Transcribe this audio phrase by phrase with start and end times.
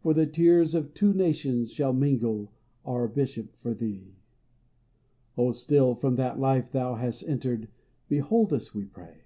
[0.00, 2.50] For the tears of two nations shall mingle,
[2.84, 4.16] Our Bishop, for thee.
[5.38, 7.68] Oh, still, from that life thou hast entered.
[8.18, 9.18] Behold us, we pray